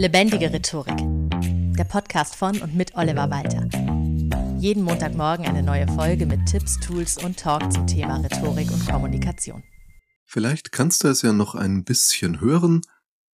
Lebendige 0.00 0.50
Rhetorik. 0.50 0.96
Der 1.76 1.84
Podcast 1.84 2.34
von 2.34 2.58
und 2.62 2.74
mit 2.74 2.94
Oliver 2.94 3.28
Walter. 3.28 3.68
Jeden 4.58 4.82
Montagmorgen 4.82 5.44
eine 5.44 5.62
neue 5.62 5.86
Folge 5.88 6.24
mit 6.24 6.46
Tipps, 6.46 6.80
Tools 6.80 7.22
und 7.22 7.38
Talk 7.38 7.70
zum 7.70 7.86
Thema 7.86 8.16
Rhetorik 8.16 8.70
und 8.70 8.88
Kommunikation. 8.88 9.62
Vielleicht 10.24 10.72
kannst 10.72 11.04
du 11.04 11.08
es 11.08 11.20
ja 11.20 11.34
noch 11.34 11.54
ein 11.54 11.84
bisschen 11.84 12.40
hören. 12.40 12.80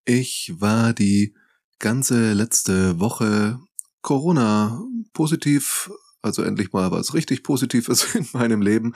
Ich 0.03 0.55
war 0.57 0.91
die 0.91 1.33
ganze 1.79 2.33
letzte 2.33 2.99
Woche 2.99 3.61
Corona 4.01 4.83
positiv, 5.13 5.89
also 6.21 6.43
endlich 6.43 6.73
mal 6.73 6.91
was 6.91 7.13
richtig 7.13 7.43
Positives 7.43 8.03
in 8.13 8.27
meinem 8.33 8.61
Leben. 8.61 8.93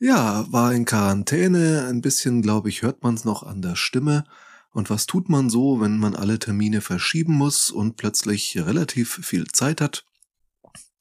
Ja, 0.00 0.50
war 0.50 0.74
in 0.74 0.84
Quarantäne, 0.84 1.86
ein 1.88 2.00
bisschen, 2.00 2.42
glaube 2.42 2.68
ich, 2.70 2.82
hört 2.82 3.04
man 3.04 3.14
es 3.14 3.24
noch 3.24 3.44
an 3.44 3.62
der 3.62 3.76
Stimme. 3.76 4.24
Und 4.72 4.90
was 4.90 5.06
tut 5.06 5.28
man 5.28 5.50
so, 5.50 5.80
wenn 5.80 5.98
man 5.98 6.14
alle 6.14 6.38
Termine 6.38 6.80
verschieben 6.80 7.34
muss 7.34 7.70
und 7.70 7.96
plötzlich 7.96 8.56
relativ 8.58 9.20
viel 9.22 9.46
Zeit 9.48 9.80
hat? 9.80 10.04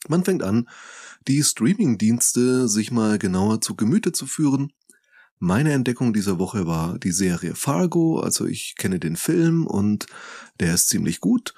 Man 0.07 0.23
fängt 0.23 0.43
an, 0.43 0.69
die 1.27 1.43
Streaming-Dienste 1.43 2.67
sich 2.67 2.91
mal 2.91 3.19
genauer 3.19 3.61
zu 3.61 3.75
Gemüte 3.75 4.13
zu 4.13 4.25
führen. 4.25 4.71
Meine 5.39 5.73
Entdeckung 5.73 6.13
dieser 6.13 6.39
Woche 6.39 6.65
war 6.65 6.97
die 6.97 7.11
Serie 7.11 7.55
Fargo, 7.55 8.19
also 8.19 8.45
ich 8.45 8.75
kenne 8.77 8.99
den 8.99 9.15
Film 9.15 9.67
und 9.67 10.07
der 10.59 10.73
ist 10.73 10.87
ziemlich 10.87 11.19
gut 11.19 11.53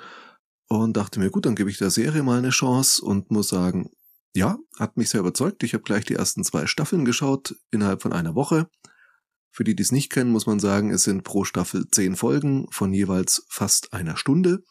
und 0.68 0.98
dachte 0.98 1.20
mir, 1.20 1.30
gut, 1.30 1.46
dann 1.46 1.56
gebe 1.56 1.70
ich 1.70 1.78
der 1.78 1.90
Serie 1.90 2.24
mal 2.24 2.40
eine 2.40 2.50
Chance 2.50 3.04
und 3.04 3.32
muss 3.32 3.50
sagen, 3.50 3.92
ja, 4.36 4.58
hat 4.78 4.98
mich 4.98 5.10
sehr 5.10 5.22
überzeugt. 5.22 5.64
Ich 5.64 5.74
habe 5.74 5.84
gleich 5.84 6.06
die 6.06 6.16
ersten 6.16 6.44
zwei 6.44 6.68
Staffeln 6.68 7.06
geschaut 7.06 7.56
innerhalb 7.72 8.02
von 8.02 8.14
einer 8.14 8.36
Woche. 8.36 8.70
Für 9.52 9.64
die, 9.64 9.76
die 9.76 9.84
es 9.84 9.92
nicht 9.92 10.12
kennen, 10.12 10.32
muss 10.32 10.46
man 10.46 10.60
sagen, 10.60 10.92
es 10.92 11.04
sind 11.04 11.24
pro 11.24 11.44
Staffel 11.44 11.88
zehn 11.90 12.16
Folgen 12.16 12.68
von 12.72 12.94
jeweils 12.94 13.46
fast 13.50 13.94
einer 13.94 14.16
Stunde. 14.16 14.64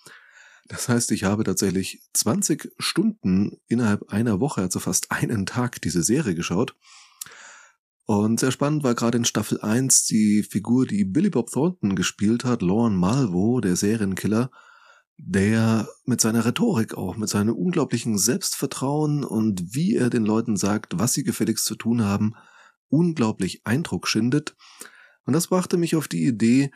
Das 0.68 0.88
heißt, 0.88 1.12
ich 1.12 1.24
habe 1.24 1.44
tatsächlich 1.44 2.02
20 2.12 2.72
Stunden 2.78 3.56
innerhalb 3.68 4.10
einer 4.10 4.38
Woche, 4.40 4.60
also 4.60 4.78
fast 4.80 5.10
einen 5.10 5.46
Tag, 5.46 5.80
diese 5.82 6.02
Serie 6.02 6.34
geschaut. 6.34 6.76
Und 8.04 8.40
sehr 8.40 8.52
spannend 8.52 8.84
war 8.84 8.94
gerade 8.94 9.18
in 9.18 9.24
Staffel 9.24 9.60
1 9.60 10.06
die 10.06 10.42
Figur, 10.42 10.86
die 10.86 11.04
Billy 11.04 11.30
Bob 11.30 11.50
Thornton 11.50 11.94
gespielt 11.94 12.44
hat, 12.44 12.62
Lorne 12.62 12.96
Malvo, 12.96 13.60
der 13.60 13.76
Serienkiller, 13.76 14.50
der 15.18 15.88
mit 16.04 16.20
seiner 16.20 16.44
Rhetorik 16.44 16.94
auch, 16.96 17.16
mit 17.16 17.28
seinem 17.28 17.54
unglaublichen 17.54 18.16
Selbstvertrauen 18.16 19.24
und 19.24 19.74
wie 19.74 19.96
er 19.96 20.08
den 20.08 20.24
Leuten 20.24 20.56
sagt, 20.56 20.98
was 20.98 21.12
sie 21.12 21.24
gefälligst 21.24 21.64
zu 21.64 21.74
tun 21.74 22.02
haben, 22.02 22.34
unglaublich 22.88 23.66
Eindruck 23.66 24.08
schindet. 24.08 24.56
Und 25.24 25.32
das 25.32 25.48
brachte 25.48 25.76
mich 25.76 25.96
auf 25.96 26.08
die 26.08 26.24
Idee, 26.26 26.70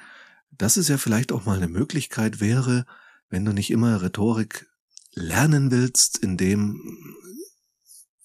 dass 0.50 0.76
es 0.76 0.88
ja 0.88 0.98
vielleicht 0.98 1.32
auch 1.32 1.46
mal 1.46 1.56
eine 1.56 1.68
Möglichkeit 1.68 2.40
wäre, 2.40 2.86
wenn 3.30 3.44
du 3.44 3.52
nicht 3.52 3.70
immer 3.70 4.02
Rhetorik 4.02 4.66
lernen 5.14 5.70
willst, 5.70 6.18
in 6.18 6.36
dem 6.36 6.80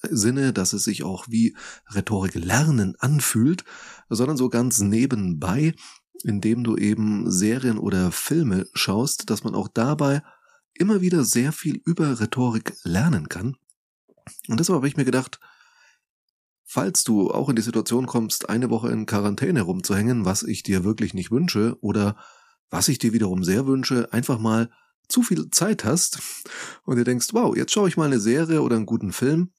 Sinne, 0.01 0.53
dass 0.53 0.73
es 0.73 0.83
sich 0.83 1.03
auch 1.03 1.27
wie 1.29 1.55
Rhetorik 1.93 2.35
lernen 2.35 2.95
anfühlt, 2.99 3.63
sondern 4.09 4.37
so 4.37 4.49
ganz 4.49 4.79
nebenbei 4.79 5.73
indem 6.23 6.63
du 6.63 6.77
eben 6.77 7.29
Serien 7.31 7.77
oder 7.77 8.11
Filme 8.11 8.67
schaust, 8.73 9.29
dass 9.29 9.43
man 9.43 9.55
auch 9.55 9.67
dabei 9.67 10.23
immer 10.73 11.01
wieder 11.01 11.23
sehr 11.23 11.51
viel 11.51 11.81
über 11.85 12.19
Rhetorik 12.19 12.73
lernen 12.83 13.29
kann. 13.29 13.55
Und 14.47 14.59
deshalb 14.59 14.77
habe 14.77 14.87
ich 14.87 14.97
mir 14.97 15.05
gedacht, 15.05 15.39
falls 16.69 17.05
du 17.05 17.31
auch 17.31 17.47
in 17.47 17.55
die 17.55 17.61
Situation 17.61 18.05
kommst, 18.05 18.49
eine 18.49 18.69
Woche 18.69 18.91
in 18.91 19.05
Quarantäne 19.05 19.61
rumzuhängen, 19.61 20.25
was 20.25 20.43
ich 20.43 20.63
dir 20.63 20.83
wirklich 20.83 21.13
nicht 21.13 21.31
wünsche, 21.31 21.77
oder 21.79 22.17
was 22.69 22.89
ich 22.89 22.99
dir 22.99 23.13
wiederum 23.13 23.45
sehr 23.45 23.65
wünsche, 23.65 24.11
einfach 24.11 24.37
mal 24.37 24.69
zu 25.07 25.23
viel 25.23 25.49
Zeit 25.49 25.85
hast 25.85 26.19
und 26.83 26.97
dir 26.97 27.05
denkst, 27.05 27.29
wow, 27.31 27.55
jetzt 27.55 27.71
schaue 27.71 27.87
ich 27.87 27.95
mal 27.95 28.07
eine 28.07 28.19
Serie 28.19 28.61
oder 28.61 28.75
einen 28.75 28.85
guten 28.85 29.13
Film, 29.13 29.53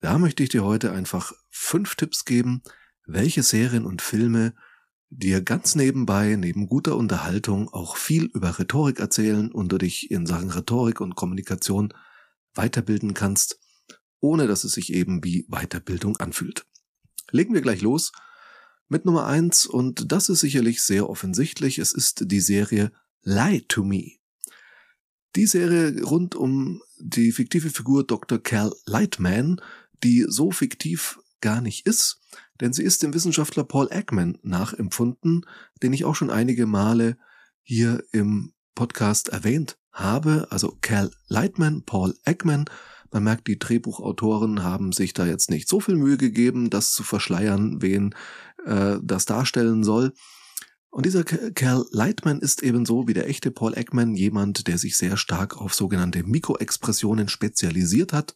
da 0.00 0.18
möchte 0.18 0.42
ich 0.42 0.50
dir 0.50 0.62
heute 0.62 0.92
einfach 0.92 1.32
fünf 1.48 1.94
Tipps 1.94 2.26
geben, 2.26 2.62
welche 3.06 3.42
Serien 3.42 3.86
und 3.86 4.02
Filme 4.02 4.52
dir 5.08 5.40
ganz 5.40 5.74
nebenbei, 5.74 6.36
neben 6.36 6.66
guter 6.66 6.98
Unterhaltung, 6.98 7.70
auch 7.70 7.96
viel 7.96 8.24
über 8.24 8.58
Rhetorik 8.58 9.00
erzählen 9.00 9.50
und 9.50 9.72
du 9.72 9.78
dich 9.78 10.10
in 10.10 10.26
Sachen 10.26 10.50
Rhetorik 10.50 11.00
und 11.00 11.14
Kommunikation 11.16 11.94
weiterbilden 12.54 13.14
kannst, 13.14 13.61
ohne 14.22 14.46
dass 14.46 14.64
es 14.64 14.72
sich 14.72 14.92
eben 14.92 15.22
wie 15.24 15.44
Weiterbildung 15.48 16.16
anfühlt. 16.16 16.64
Legen 17.30 17.52
wir 17.52 17.60
gleich 17.60 17.82
los 17.82 18.12
mit 18.88 19.04
Nummer 19.04 19.26
eins 19.26 19.66
und 19.66 20.10
das 20.12 20.28
ist 20.28 20.40
sicherlich 20.40 20.82
sehr 20.82 21.10
offensichtlich. 21.10 21.78
Es 21.78 21.92
ist 21.92 22.30
die 22.30 22.40
Serie 22.40 22.92
Lie 23.22 23.66
to 23.68 23.84
Me. 23.84 24.12
Die 25.34 25.46
Serie 25.46 26.02
rund 26.02 26.34
um 26.34 26.82
die 26.98 27.32
fiktive 27.32 27.70
Figur 27.70 28.06
Dr. 28.06 28.38
Cal 28.38 28.72
Lightman, 28.86 29.60
die 30.02 30.24
so 30.28 30.50
fiktiv 30.50 31.18
gar 31.40 31.60
nicht 31.60 31.86
ist, 31.86 32.20
denn 32.60 32.72
sie 32.72 32.84
ist 32.84 33.02
dem 33.02 33.14
Wissenschaftler 33.14 33.64
Paul 33.64 33.88
Ekman 33.90 34.38
nachempfunden, 34.42 35.46
den 35.82 35.92
ich 35.92 36.04
auch 36.04 36.14
schon 36.14 36.30
einige 36.30 36.66
Male 36.66 37.16
hier 37.62 38.04
im 38.12 38.52
Podcast 38.74 39.30
erwähnt 39.30 39.78
habe, 39.90 40.46
also 40.50 40.78
Cal 40.80 41.10
Lightman, 41.28 41.82
Paul 41.84 42.14
Ekman. 42.24 42.66
Man 43.12 43.24
merkt, 43.24 43.46
die 43.46 43.58
Drehbuchautoren 43.58 44.62
haben 44.62 44.92
sich 44.92 45.12
da 45.12 45.26
jetzt 45.26 45.50
nicht 45.50 45.68
so 45.68 45.80
viel 45.80 45.96
Mühe 45.96 46.16
gegeben, 46.16 46.70
das 46.70 46.92
zu 46.92 47.02
verschleiern, 47.02 47.82
wen 47.82 48.14
äh, 48.64 48.96
das 49.02 49.26
darstellen 49.26 49.84
soll. 49.84 50.14
Und 50.90 51.06
dieser 51.06 51.24
Cal 51.24 51.86
Lightman 51.90 52.40
ist 52.40 52.62
ebenso 52.62 53.08
wie 53.08 53.14
der 53.14 53.28
echte 53.28 53.50
Paul 53.50 53.76
Ekman 53.76 54.14
jemand, 54.14 54.66
der 54.66 54.76
sich 54.76 54.96
sehr 54.96 55.16
stark 55.16 55.56
auf 55.58 55.74
sogenannte 55.74 56.22
Mikroexpressionen 56.22 57.28
spezialisiert 57.28 58.12
hat 58.12 58.34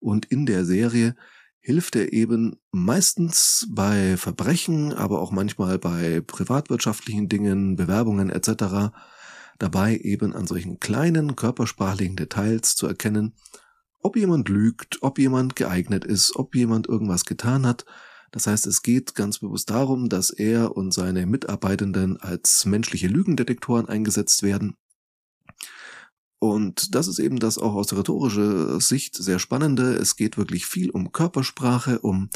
und 0.00 0.26
in 0.26 0.46
der 0.46 0.64
Serie 0.64 1.16
hilft 1.60 1.96
er 1.96 2.12
eben 2.12 2.56
meistens 2.70 3.66
bei 3.70 4.16
Verbrechen, 4.16 4.92
aber 4.92 5.20
auch 5.20 5.32
manchmal 5.32 5.78
bei 5.78 6.20
privatwirtschaftlichen 6.20 7.28
Dingen, 7.28 7.76
Bewerbungen 7.76 8.30
etc. 8.30 8.92
dabei 9.58 9.96
eben 9.96 10.34
an 10.34 10.46
solchen 10.46 10.80
kleinen 10.80 11.36
körpersprachlichen 11.36 12.16
Details 12.16 12.74
zu 12.76 12.86
erkennen, 12.86 13.34
ob 14.00 14.16
jemand 14.16 14.48
lügt, 14.48 14.98
ob 15.02 15.18
jemand 15.18 15.56
geeignet 15.56 16.04
ist, 16.04 16.36
ob 16.36 16.54
jemand 16.54 16.88
irgendwas 16.88 17.24
getan 17.24 17.66
hat. 17.66 17.84
Das 18.30 18.46
heißt, 18.46 18.66
es 18.66 18.82
geht 18.82 19.14
ganz 19.14 19.38
bewusst 19.38 19.70
darum, 19.70 20.08
dass 20.08 20.30
er 20.30 20.76
und 20.76 20.92
seine 20.92 21.26
Mitarbeitenden 21.26 22.18
als 22.18 22.66
menschliche 22.66 23.08
Lügendetektoren 23.08 23.88
eingesetzt 23.88 24.42
werden 24.42 24.76
und 26.40 26.94
das 26.94 27.08
ist 27.08 27.18
eben 27.18 27.40
das 27.40 27.58
auch 27.58 27.74
aus 27.74 27.88
der 27.88 27.98
rhetorischen 27.98 28.80
Sicht 28.80 29.16
sehr 29.16 29.38
spannende. 29.38 29.94
Es 29.94 30.14
geht 30.14 30.38
wirklich 30.38 30.66
viel 30.66 30.90
um 30.90 31.10
Körpersprache, 31.10 31.98
um 31.98 32.30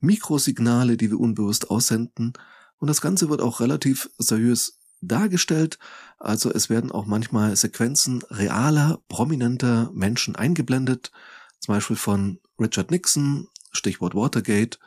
Mikrosignale, 0.00 0.96
die 0.96 1.10
wir 1.10 1.18
unbewusst 1.18 1.70
aussenden. 1.70 2.32
Und 2.78 2.88
das 2.88 3.00
Ganze 3.00 3.28
wird 3.28 3.40
auch 3.40 3.60
relativ 3.60 4.08
seriös 4.18 4.78
dargestellt. 5.00 5.78
Also 6.18 6.52
es 6.52 6.70
werden 6.70 6.92
auch 6.92 7.06
manchmal 7.06 7.54
Sequenzen 7.56 8.22
realer, 8.30 9.00
prominenter 9.08 9.90
Menschen 9.92 10.36
eingeblendet. 10.36 11.10
Zum 11.58 11.74
Beispiel 11.74 11.96
von 11.96 12.38
Richard 12.58 12.90
Nixon, 12.90 13.48
Stichwort 13.72 14.14
Watergate, 14.14 14.78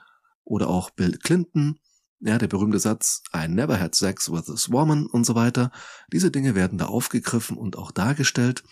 oder 0.45 0.67
auch 0.67 0.89
Bill 0.89 1.17
Clinton 1.17 1.79
ja, 2.25 2.37
der 2.37 2.47
berühmte 2.47 2.79
Satz, 2.79 3.21
I 3.35 3.47
never 3.49 3.79
had 3.79 3.95
sex 3.95 4.31
with 4.31 4.45
this 4.45 4.71
woman 4.71 5.05
und 5.07 5.25
so 5.25 5.35
weiter. 5.35 5.71
Diese 6.11 6.31
Dinge 6.31 6.55
werden 6.55 6.77
da 6.77 6.85
aufgegriffen 6.85 7.57
und 7.57 7.77
auch 7.77 7.91
dargestellt. 7.91 8.63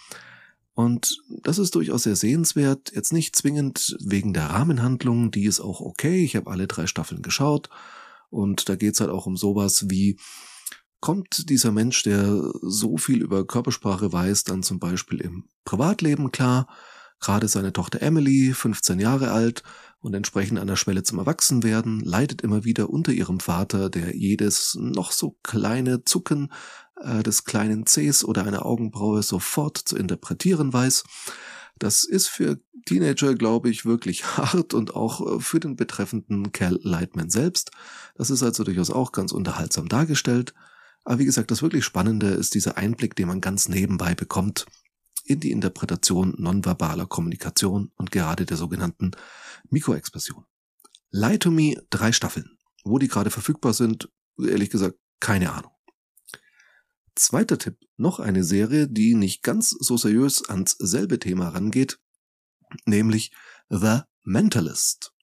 Und 0.74 1.18
das 1.44 1.60
ist 1.60 1.76
durchaus 1.76 2.04
sehr 2.04 2.16
sehenswert. 2.16 2.94
Jetzt 2.96 3.12
nicht 3.12 3.36
zwingend 3.36 3.98
wegen 4.00 4.34
der 4.34 4.52
Rahmenhandlung, 4.52 5.32
die 5.32 5.44
ist 5.44 5.60
auch 5.60 5.82
okay. 5.82 6.24
Ich 6.24 6.38
habe 6.38 6.50
alle 6.50 6.68
drei 6.68 6.88
Staffeln 6.88 7.22
geschaut. 7.22 7.70
Und 8.30 8.70
da 8.70 8.76
geht's 8.78 9.02
halt 9.02 9.10
auch 9.10 9.26
um 9.26 9.36
sowas 9.36 9.90
wie, 9.90 10.18
kommt 11.02 11.50
dieser 11.50 11.72
Mensch, 11.72 12.04
der 12.04 12.52
so 12.62 12.98
viel 12.98 13.22
über 13.22 13.46
Körpersprache 13.46 14.14
weiß, 14.14 14.46
dann 14.46 14.64
zum 14.64 14.80
Beispiel 14.80 15.20
im 15.20 15.46
Privatleben 15.66 16.32
klar? 16.32 16.68
Gerade 17.20 17.48
seine 17.48 17.74
Tochter 17.74 18.02
Emily, 18.02 18.54
15 18.54 19.00
Jahre 19.00 19.32
alt, 19.32 19.64
und 20.00 20.16
entsprechend 20.16 20.60
an 20.60 20.68
der 20.68 20.76
Schwelle 20.76 21.04
zum 21.04 21.20
Erwachsenwerden, 21.20 22.00
leidet 22.00 22.42
immer 22.42 22.64
wieder 22.64 22.90
unter 22.90 23.12
ihrem 23.12 23.40
Vater, 23.40 23.90
der 23.90 24.16
jedes 24.16 24.76
noch 24.80 25.12
so 25.12 25.38
kleine 25.44 26.04
Zucken 26.04 26.52
äh, 27.00 27.22
des 27.22 27.44
kleinen 27.44 27.86
Cs 27.86 28.24
oder 28.24 28.46
einer 28.46 28.66
Augenbraue 28.66 29.22
sofort 29.22 29.78
zu 29.78 29.96
interpretieren 29.98 30.74
weiß. 30.74 31.04
Das 31.78 32.04
ist 32.04 32.28
für 32.28 32.60
Teenager, 32.86 33.36
glaube 33.36 33.70
ich, 33.70 33.86
wirklich 33.86 34.26
hart 34.38 34.74
und 34.74 34.96
auch 34.96 35.38
äh, 35.38 35.40
für 35.40 35.60
den 35.60 35.76
betreffenden 35.76 36.52
Cal 36.52 36.80
Lightman 36.82 37.30
selbst. 37.30 37.72
Das 38.16 38.30
ist 38.30 38.44
also 38.44 38.64
durchaus 38.64 38.90
auch 38.90 39.12
ganz 39.12 39.32
unterhaltsam 39.32 39.88
dargestellt. 39.88 40.54
Aber 41.04 41.20
wie 41.20 41.26
gesagt, 41.26 41.52
das 41.52 41.62
wirklich 41.62 41.84
Spannende 41.84 42.28
ist 42.28 42.54
dieser 42.54 42.78
Einblick, 42.78 43.16
den 43.16 43.28
man 43.28 43.42
ganz 43.42 43.68
nebenbei 43.68 44.16
bekommt 44.16 44.66
in 45.26 45.40
die 45.40 45.52
Interpretation 45.52 46.36
nonverbaler 46.38 47.06
Kommunikation 47.06 47.92
und 47.96 48.12
gerade 48.12 48.46
der 48.46 48.58
sogenannten 48.58 49.12
Mikroexpression. 49.70 50.46
Lie 51.12 51.40
to 51.40 51.52
Me 51.52 51.76
drei 51.90 52.12
Staffeln. 52.12 52.58
Wo 52.84 52.98
die 52.98 53.08
gerade 53.08 53.30
verfügbar 53.30 53.74
sind, 53.74 54.10
ehrlich 54.40 54.70
gesagt, 54.70 54.98
keine 55.20 55.54
Ahnung. 55.54 55.72
Zweiter 57.16 57.58
Tipp, 57.58 57.78
noch 57.98 58.20
eine 58.20 58.44
Serie, 58.44 58.88
die 58.88 59.14
nicht 59.14 59.44
ganz 59.44 59.70
so 59.70 59.98
seriös 59.98 60.48
ans 60.50 60.72
selbe 60.80 61.20
Thema 61.20 61.50
rangeht, 61.50 62.00
nämlich 62.86 63.32
The 63.70 64.02
Mentalist. 64.24 65.14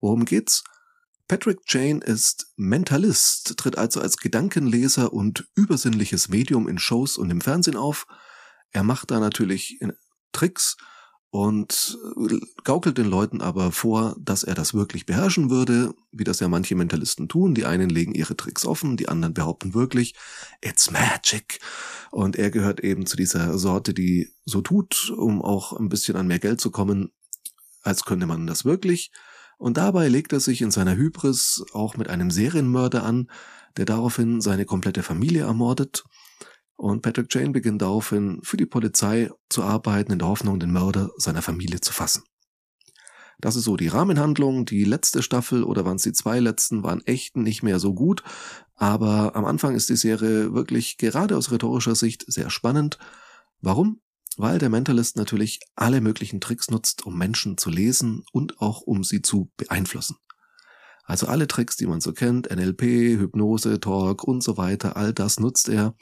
Worum 0.00 0.24
geht's? 0.24 0.62
Patrick 1.32 1.60
Jane 1.66 2.00
ist 2.04 2.52
Mentalist, 2.56 3.56
tritt 3.56 3.78
also 3.78 4.02
als 4.02 4.18
Gedankenleser 4.18 5.14
und 5.14 5.48
übersinnliches 5.54 6.28
Medium 6.28 6.68
in 6.68 6.78
Shows 6.78 7.16
und 7.16 7.30
im 7.30 7.40
Fernsehen 7.40 7.78
auf. 7.78 8.06
Er 8.70 8.82
macht 8.82 9.10
da 9.10 9.18
natürlich 9.18 9.80
Tricks 10.32 10.76
und 11.30 11.96
gaukelt 12.64 12.98
den 12.98 13.06
Leuten 13.06 13.40
aber 13.40 13.72
vor, 13.72 14.14
dass 14.20 14.42
er 14.42 14.54
das 14.54 14.74
wirklich 14.74 15.06
beherrschen 15.06 15.48
würde, 15.48 15.94
wie 16.10 16.24
das 16.24 16.40
ja 16.40 16.48
manche 16.48 16.74
Mentalisten 16.74 17.30
tun. 17.30 17.54
Die 17.54 17.64
einen 17.64 17.88
legen 17.88 18.14
ihre 18.14 18.36
Tricks 18.36 18.66
offen, 18.66 18.98
die 18.98 19.08
anderen 19.08 19.32
behaupten 19.32 19.72
wirklich, 19.72 20.14
it's 20.60 20.90
magic. 20.90 21.60
Und 22.10 22.36
er 22.36 22.50
gehört 22.50 22.80
eben 22.80 23.06
zu 23.06 23.16
dieser 23.16 23.56
Sorte, 23.56 23.94
die 23.94 24.28
so 24.44 24.60
tut, 24.60 25.10
um 25.16 25.40
auch 25.40 25.72
ein 25.72 25.88
bisschen 25.88 26.16
an 26.16 26.26
mehr 26.26 26.40
Geld 26.40 26.60
zu 26.60 26.70
kommen, 26.70 27.10
als 27.80 28.04
könnte 28.04 28.26
man 28.26 28.46
das 28.46 28.66
wirklich. 28.66 29.10
Und 29.58 29.76
dabei 29.76 30.08
legt 30.08 30.32
er 30.32 30.40
sich 30.40 30.62
in 30.62 30.70
seiner 30.70 30.96
Hybris 30.96 31.64
auch 31.72 31.96
mit 31.96 32.08
einem 32.08 32.30
Serienmörder 32.30 33.04
an, 33.04 33.30
der 33.76 33.84
daraufhin 33.84 34.40
seine 34.40 34.64
komplette 34.64 35.02
Familie 35.02 35.42
ermordet 35.42 36.04
und 36.82 37.02
Patrick 37.02 37.32
Jane 37.32 37.50
beginnt 37.50 37.80
daraufhin 37.80 38.40
für 38.42 38.56
die 38.56 38.66
Polizei 38.66 39.30
zu 39.48 39.62
arbeiten, 39.62 40.10
in 40.10 40.18
der 40.18 40.26
Hoffnung, 40.26 40.58
den 40.58 40.72
Mörder 40.72 41.10
seiner 41.16 41.40
Familie 41.40 41.80
zu 41.80 41.92
fassen. 41.92 42.24
Das 43.38 43.54
ist 43.54 43.64
so 43.64 43.76
die 43.76 43.86
Rahmenhandlung. 43.86 44.66
Die 44.66 44.82
letzte 44.82 45.22
Staffel 45.22 45.62
oder 45.62 45.84
waren 45.84 45.94
es 45.94 46.02
die 46.02 46.12
zwei 46.12 46.40
letzten, 46.40 46.82
waren 46.82 47.00
echt 47.06 47.36
nicht 47.36 47.62
mehr 47.62 47.78
so 47.78 47.94
gut. 47.94 48.24
Aber 48.74 49.36
am 49.36 49.44
Anfang 49.44 49.76
ist 49.76 49.90
die 49.90 49.96
Serie 49.96 50.54
wirklich 50.54 50.96
gerade 50.98 51.36
aus 51.36 51.52
rhetorischer 51.52 51.94
Sicht 51.94 52.24
sehr 52.26 52.50
spannend. 52.50 52.98
Warum? 53.60 54.00
Weil 54.38 54.58
der 54.58 54.68
Mentalist 54.68 55.16
natürlich 55.16 55.60
alle 55.74 56.00
möglichen 56.00 56.40
Tricks 56.40 56.70
nutzt, 56.70 57.04
um 57.06 57.16
Menschen 57.16 57.58
zu 57.58 57.70
lesen 57.70 58.24
und 58.32 58.60
auch 58.60 58.80
um 58.80 59.04
sie 59.04 59.22
zu 59.22 59.50
beeinflussen. 59.56 60.16
Also 61.04 61.26
alle 61.26 61.48
Tricks, 61.48 61.76
die 61.76 61.86
man 61.86 62.00
so 62.00 62.12
kennt, 62.12 62.50
NLP, 62.50 62.82
Hypnose, 63.18 63.80
Talk 63.80 64.24
und 64.24 64.42
so 64.42 64.56
weiter, 64.56 64.96
all 64.96 65.12
das 65.12 65.40
nutzt 65.40 65.68
er, 65.68 65.94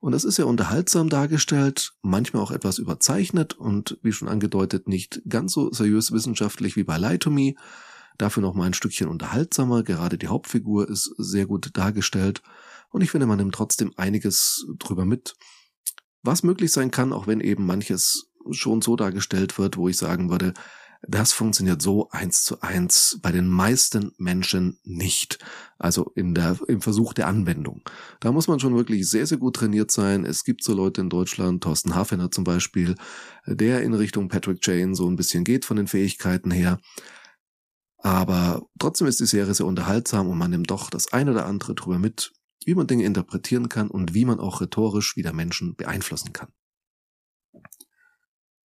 und 0.00 0.12
es 0.12 0.24
ist 0.24 0.38
ja 0.38 0.44
unterhaltsam 0.44 1.08
dargestellt, 1.08 1.92
manchmal 2.02 2.42
auch 2.42 2.52
etwas 2.52 2.78
überzeichnet 2.78 3.54
und 3.54 3.98
wie 4.02 4.12
schon 4.12 4.28
angedeutet 4.28 4.86
nicht 4.86 5.22
ganz 5.28 5.52
so 5.52 5.72
seriös 5.72 6.12
wissenschaftlich 6.12 6.76
wie 6.76 6.84
bei 6.84 6.98
Lie. 6.98 7.56
Dafür 8.16 8.42
noch 8.42 8.54
mal 8.54 8.66
ein 8.66 8.74
Stückchen 8.74 9.08
unterhaltsamer. 9.08 9.82
Gerade 9.82 10.18
die 10.18 10.28
Hauptfigur 10.28 10.88
ist 10.88 11.12
sehr 11.18 11.46
gut 11.46 11.70
dargestellt. 11.76 12.42
Und 12.90 13.02
ich 13.02 13.10
finde, 13.10 13.26
man 13.26 13.38
nimmt 13.38 13.54
trotzdem 13.54 13.92
einiges 13.96 14.66
drüber 14.78 15.04
mit, 15.04 15.34
was 16.22 16.42
möglich 16.42 16.72
sein 16.72 16.90
kann, 16.90 17.12
auch 17.12 17.26
wenn 17.26 17.40
eben 17.40 17.66
manches 17.66 18.28
schon 18.50 18.82
so 18.82 18.96
dargestellt 18.96 19.58
wird, 19.58 19.76
wo 19.76 19.88
ich 19.88 19.96
sagen 19.96 20.30
würde, 20.30 20.54
das 21.06 21.32
funktioniert 21.32 21.80
so 21.80 22.08
eins 22.10 22.42
zu 22.42 22.60
eins 22.60 23.18
bei 23.22 23.30
den 23.30 23.46
meisten 23.46 24.12
Menschen 24.18 24.78
nicht. 24.82 25.38
Also 25.78 26.10
in 26.16 26.34
der, 26.34 26.58
im 26.66 26.80
Versuch 26.80 27.12
der 27.12 27.28
Anwendung. 27.28 27.82
Da 28.18 28.32
muss 28.32 28.48
man 28.48 28.58
schon 28.58 28.74
wirklich 28.74 29.08
sehr, 29.08 29.26
sehr 29.26 29.38
gut 29.38 29.56
trainiert 29.56 29.92
sein. 29.92 30.24
Es 30.24 30.42
gibt 30.42 30.64
so 30.64 30.74
Leute 30.74 31.00
in 31.00 31.08
Deutschland, 31.08 31.62
Thorsten 31.62 31.94
Hafener 31.94 32.32
zum 32.32 32.42
Beispiel, 32.42 32.96
der 33.46 33.82
in 33.82 33.94
Richtung 33.94 34.28
Patrick 34.28 34.58
Jane 34.66 34.96
so 34.96 35.08
ein 35.08 35.16
bisschen 35.16 35.44
geht 35.44 35.64
von 35.64 35.76
den 35.76 35.86
Fähigkeiten 35.86 36.50
her. 36.50 36.80
Aber 37.98 38.62
trotzdem 38.78 39.06
ist 39.06 39.20
die 39.20 39.26
Serie 39.26 39.54
sehr 39.54 39.66
unterhaltsam 39.66 40.28
und 40.28 40.38
man 40.38 40.50
nimmt 40.50 40.70
doch 40.70 40.90
das 40.90 41.12
eine 41.12 41.32
oder 41.32 41.46
andere 41.46 41.74
drüber 41.74 41.98
mit, 41.98 42.32
wie 42.68 42.74
man 42.74 42.86
Dinge 42.86 43.04
interpretieren 43.04 43.70
kann 43.70 43.88
und 43.88 44.12
wie 44.12 44.26
man 44.26 44.40
auch 44.40 44.60
rhetorisch 44.60 45.16
wieder 45.16 45.32
Menschen 45.32 45.74
beeinflussen 45.74 46.34
kann. 46.34 46.52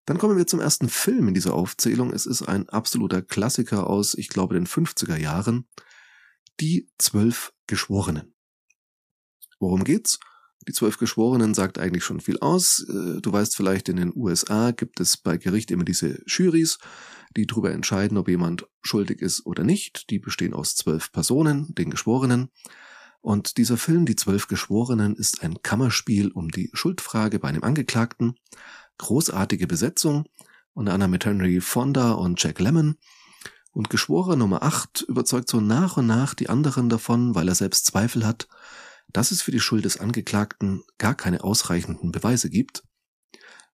Dann 0.07 0.17
kommen 0.17 0.37
wir 0.37 0.47
zum 0.47 0.59
ersten 0.59 0.89
Film 0.89 1.27
in 1.27 1.35
dieser 1.35 1.53
Aufzählung. 1.53 2.11
Es 2.11 2.25
ist 2.25 2.41
ein 2.41 2.67
absoluter 2.67 3.21
Klassiker 3.21 3.85
aus, 3.85 4.15
ich 4.15 4.29
glaube, 4.29 4.55
den 4.55 4.65
50er 4.65 5.17
Jahren. 5.17 5.67
Die 6.59 6.89
Zwölf 6.97 7.53
Geschworenen. 7.67 8.33
Worum 9.59 9.83
geht's? 9.83 10.17
Die 10.67 10.73
Zwölf 10.73 10.97
Geschworenen 10.97 11.53
sagt 11.53 11.77
eigentlich 11.77 12.03
schon 12.03 12.21
viel 12.21 12.39
aus. 12.39 12.83
Äh, 12.89 13.21
du 13.21 13.31
weißt 13.31 13.55
vielleicht, 13.55 13.87
in 13.87 13.97
den 13.97 14.13
USA 14.15 14.71
gibt 14.71 14.99
es 14.99 15.17
bei 15.17 15.37
Gericht 15.37 15.69
immer 15.69 15.85
diese 15.85 16.23
Jurys, 16.25 16.79
die 17.37 17.45
darüber 17.45 17.71
entscheiden, 17.71 18.17
ob 18.17 18.29
jemand 18.29 18.67
schuldig 18.81 19.21
ist 19.21 19.45
oder 19.45 19.63
nicht. 19.63 20.09
Die 20.09 20.17
bestehen 20.17 20.55
aus 20.55 20.73
zwölf 20.73 21.11
Personen, 21.11 21.75
den 21.75 21.91
Geschworenen. 21.91 22.49
Und 23.21 23.57
dieser 23.57 23.77
Film, 23.77 24.05
Die 24.05 24.15
Zwölf 24.15 24.47
Geschworenen, 24.47 25.15
ist 25.15 25.43
ein 25.43 25.61
Kammerspiel 25.61 26.31
um 26.31 26.49
die 26.49 26.69
Schuldfrage 26.73 27.39
bei 27.39 27.49
einem 27.49 27.63
Angeklagten 27.63 28.35
großartige 28.97 29.67
Besetzung, 29.67 30.25
unter 30.73 30.93
anderem 30.93 31.11
mit 31.11 31.25
Henry 31.25 31.59
Fonda 31.61 32.11
und 32.11 32.41
Jack 32.41 32.59
Lemmon. 32.59 32.97
Und 33.71 33.89
Geschworer 33.89 34.35
Nummer 34.35 34.63
8 34.63 35.01
überzeugt 35.07 35.49
so 35.49 35.61
nach 35.61 35.97
und 35.97 36.07
nach 36.07 36.33
die 36.33 36.49
anderen 36.49 36.89
davon, 36.89 37.35
weil 37.35 37.47
er 37.47 37.55
selbst 37.55 37.85
Zweifel 37.85 38.25
hat, 38.25 38.47
dass 39.07 39.31
es 39.31 39.41
für 39.41 39.51
die 39.51 39.59
Schuld 39.59 39.85
des 39.85 39.99
Angeklagten 39.99 40.83
gar 40.97 41.15
keine 41.15 41.43
ausreichenden 41.43 42.11
Beweise 42.11 42.49
gibt. 42.49 42.83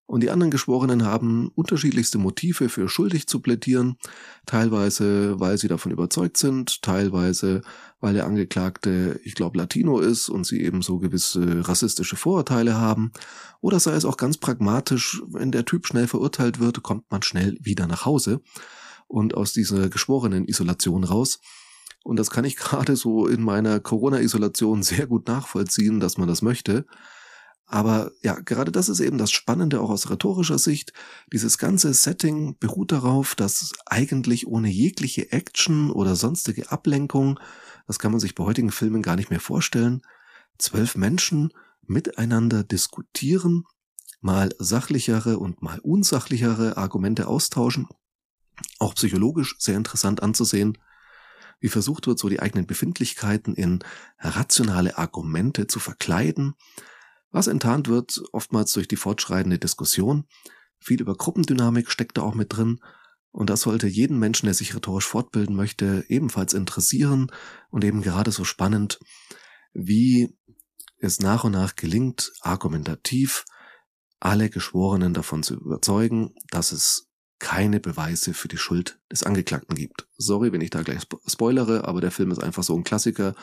Und 0.08 0.24
die 0.24 0.32
anderen 0.32 0.52
Geschworenen 0.52 1.04
haben 1.04 1.52
unterschiedlichste 1.54 2.18
Motive 2.18 2.70
für 2.70 2.88
schuldig 2.88 3.28
zu 3.28 3.42
plädieren, 3.42 3.98
teilweise 4.46 5.38
weil 5.42 5.58
sie 5.58 5.68
davon 5.68 5.92
überzeugt 5.92 6.38
sind, 6.38 6.82
teilweise 6.82 7.62
weil 8.00 8.14
der 8.14 8.26
Angeklagte, 8.26 9.20
ich 9.26 9.36
glaube, 9.36 9.58
Latino 9.58 10.00
ist 10.00 10.30
und 10.30 10.46
sie 10.46 10.62
eben 10.62 10.82
so 10.82 10.98
gewisse 11.00 11.68
rassistische 11.68 12.16
Vorurteile 12.16 12.78
haben, 12.78 13.12
oder 13.60 13.82
sei 13.82 13.94
es 13.94 14.06
auch 14.06 14.16
ganz 14.16 14.38
pragmatisch, 14.38 15.22
wenn 15.28 15.52
der 15.52 15.66
Typ 15.66 15.86
schnell 15.86 16.08
verurteilt 16.08 16.60
wird, 16.60 16.84
kommt 16.84 17.12
man 17.12 17.22
schnell 17.22 17.58
wieder 17.60 17.86
nach 17.86 18.06
Hause 18.06 18.42
und 19.08 19.36
aus 19.36 19.52
dieser 19.52 19.90
geschworenen 19.90 20.48
Isolation 20.48 21.04
raus. 21.04 21.40
Und 22.04 22.18
das 22.18 22.30
kann 22.30 22.46
ich 22.46 22.56
gerade 22.58 22.96
so 22.96 23.28
in 23.28 23.42
meiner 23.42 23.82
Corona-Isolation 23.82 24.84
sehr 24.84 25.06
gut 25.06 25.28
nachvollziehen, 25.28 26.00
dass 26.00 26.18
man 26.18 26.30
das 26.30 26.42
möchte. 26.42 26.86
Aber 27.68 28.12
ja, 28.24 28.36
gerade 28.40 28.72
das 28.72 28.88
ist 28.88 29.02
eben 29.02 29.18
das 29.18 29.30
Spannende 29.30 29.82
auch 29.82 29.90
aus 29.90 30.10
rhetorischer 30.10 30.58
Sicht. 30.58 30.94
Dieses 31.34 31.58
ganze 31.58 31.94
Setting 31.94 32.58
beruht 32.58 32.94
darauf, 32.94 33.36
dass 33.36 33.74
eigentlich 33.86 34.48
ohne 34.48 34.70
jegliche 34.70 35.34
Action 35.34 35.92
oder 35.92 36.16
sonstige 36.16 36.72
Ablenkung, 36.72 37.40
das 37.86 38.00
kann 38.00 38.12
man 38.12 38.22
sich 38.22 38.36
bei 38.36 38.46
heutigen 38.46 38.72
Filmen 38.72 39.02
gar 39.02 39.18
nicht 39.18 39.30
mehr 39.30 39.42
vorstellen, 39.42 40.02
zwölf 40.58 40.96
Menschen 40.96 41.52
miteinander 41.86 42.64
diskutieren, 42.64 43.66
mal 44.22 44.50
sachlichere 44.60 45.38
und 45.38 45.62
mal 45.62 45.80
unsachlichere 45.80 46.78
Argumente 46.78 47.28
austauschen, 47.28 47.88
auch 48.80 48.96
psychologisch 48.96 49.56
sehr 49.60 49.76
interessant 49.76 50.24
anzusehen, 50.24 50.78
wie 51.60 51.70
versucht 51.70 52.08
wird, 52.08 52.18
so 52.18 52.30
die 52.30 52.40
eigenen 52.40 52.66
Befindlichkeiten 52.66 53.56
in 53.56 53.84
rationale 54.20 54.98
Argumente 54.98 55.68
zu 55.68 55.80
verkleiden, 55.80 56.56
was 57.32 57.48
enttarnt 57.48 57.88
wird, 57.88 58.22
oftmals 58.32 58.72
durch 58.74 58.88
die 58.88 58.96
fortschreitende 58.96 59.60
Diskussion. 59.60 60.26
Viel 60.80 61.02
über 61.02 61.16
Gruppendynamik 61.16 61.92
steckt 61.92 62.18
da 62.18 62.22
auch 62.22 62.36
mit 62.36 62.56
drin. 62.56 62.80
Und 63.32 63.50
das 63.50 63.62
sollte 63.62 63.88
jeden 63.88 64.18
Menschen, 64.18 64.46
der 64.46 64.56
sich 64.56 64.74
rhetorisch 64.74 65.06
fortbilden 65.06 65.56
möchte, 65.56 66.06
ebenfalls 66.08 66.54
interessieren 66.54 67.32
und 67.70 67.84
eben 67.84 68.02
gerade 68.02 68.32
so 68.32 68.44
spannend, 68.44 69.00
wie 69.74 70.36
es 71.00 71.20
nach 71.20 71.44
und 71.44 71.52
nach 71.52 71.76
gelingt, 71.76 72.32
argumentativ 72.42 73.46
alle 74.20 74.50
Geschworenen 74.50 75.14
davon 75.14 75.44
zu 75.44 75.56
überzeugen, 75.56 76.34
dass 76.50 76.72
es 76.72 77.08
keine 77.40 77.80
Beweise 77.80 78.34
für 78.34 78.48
die 78.48 78.58
Schuld 78.58 79.00
des 79.12 79.24
Angeklagten 79.24 79.76
gibt. 79.76 80.08
Sorry, 80.18 80.52
wenn 80.52 80.62
ich 80.62 80.72
da 80.72 80.82
gleich 80.82 81.04
spoilere, 81.28 81.88
aber 81.88 82.02
der 82.02 82.12
Film 82.12 82.32
ist 82.32 82.42
einfach 82.42 82.64
so 82.64 82.76
ein 82.76 82.84
Klassiker. 82.84 83.36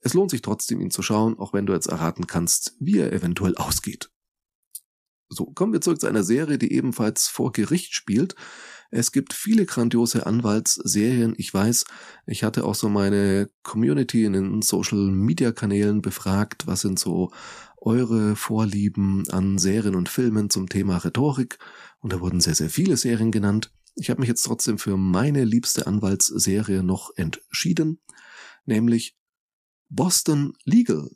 Es 0.00 0.14
lohnt 0.14 0.30
sich 0.30 0.42
trotzdem, 0.42 0.80
ihn 0.80 0.90
zu 0.90 1.02
schauen, 1.02 1.38
auch 1.38 1.52
wenn 1.52 1.66
du 1.66 1.72
jetzt 1.72 1.86
erraten 1.86 2.26
kannst, 2.26 2.74
wie 2.80 2.98
er 2.98 3.12
eventuell 3.12 3.56
ausgeht. 3.56 4.10
So, 5.28 5.46
kommen 5.46 5.72
wir 5.72 5.80
zurück 5.80 6.00
zu 6.00 6.08
einer 6.08 6.24
Serie, 6.24 6.58
die 6.58 6.72
ebenfalls 6.72 7.28
vor 7.28 7.52
Gericht 7.52 7.94
spielt. 7.94 8.34
Es 8.90 9.12
gibt 9.12 9.32
viele 9.32 9.64
grandiose 9.64 10.26
Anwaltsserien. 10.26 11.34
Ich 11.36 11.54
weiß, 11.54 11.84
ich 12.26 12.42
hatte 12.42 12.64
auch 12.64 12.74
so 12.74 12.88
meine 12.88 13.48
Community 13.62 14.24
in 14.24 14.32
den 14.32 14.62
Social 14.62 14.98
Media 14.98 15.52
Kanälen 15.52 16.02
befragt, 16.02 16.66
was 16.66 16.80
sind 16.80 16.98
so 16.98 17.30
eure 17.76 18.34
Vorlieben 18.34 19.28
an 19.30 19.58
Serien 19.58 19.94
und 19.94 20.08
Filmen 20.08 20.50
zum 20.50 20.68
Thema 20.68 20.96
Rhetorik. 20.96 21.58
Und 22.00 22.12
da 22.12 22.20
wurden 22.20 22.40
sehr, 22.40 22.56
sehr 22.56 22.70
viele 22.70 22.96
Serien 22.96 23.30
genannt. 23.30 23.72
Ich 23.94 24.10
habe 24.10 24.20
mich 24.20 24.28
jetzt 24.28 24.42
trotzdem 24.42 24.78
für 24.78 24.96
meine 24.96 25.44
liebste 25.44 25.86
Anwaltsserie 25.86 26.82
noch 26.82 27.10
entschieden, 27.14 28.00
nämlich 28.64 29.19
Boston 29.90 30.54
Legal. 30.64 31.10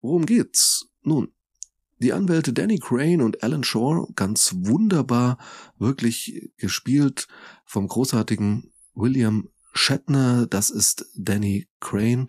Worum 0.00 0.26
geht's? 0.26 0.86
Nun, 1.02 1.32
die 1.98 2.12
Anwälte 2.12 2.52
Danny 2.52 2.78
Crane 2.78 3.22
und 3.22 3.42
Alan 3.42 3.64
Shaw, 3.64 4.06
ganz 4.14 4.54
wunderbar, 4.56 5.38
wirklich 5.78 6.50
gespielt 6.56 7.26
vom 7.64 7.88
großartigen 7.88 8.72
William 8.94 9.48
Shatner, 9.72 10.46
das 10.46 10.70
ist 10.70 11.06
Danny 11.16 11.68
Crane. 11.80 12.26